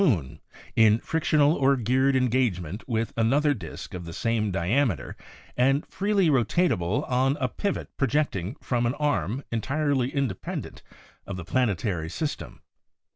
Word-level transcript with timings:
moon, 0.03 0.39
in 0.75 0.97
frictional 0.97 1.53
or 1.53 1.75
geared 1.77 2.15
engagement 2.15 2.83
with 2.89 3.13
another 3.15 3.53
disk 3.53 3.93
of 3.93 4.03
the 4.03 4.13
same 4.13 4.49
diameter 4.49 5.15
and 5.55 5.85
freely 5.85 6.27
rotatable 6.27 7.05
on 7.07 7.37
a 7.39 7.47
pivot 7.47 7.87
projecting 7.97 8.55
from 8.55 8.87
an 8.87 8.95
arm 8.95 9.43
entirely 9.51 10.09
independent 10.09 10.81
of 11.27 11.37
the 11.37 11.45
plane 11.45 11.75
tary 11.75 12.09
system. 12.09 12.61